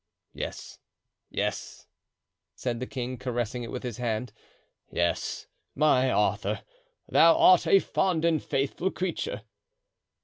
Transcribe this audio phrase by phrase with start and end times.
[0.33, 0.79] "Yes,
[1.29, 1.85] yes,"
[2.55, 4.33] said the king, caressing it with his hand,
[4.91, 6.63] "yes, my Arthur,
[7.07, 9.43] thou art a fond and faithful creature."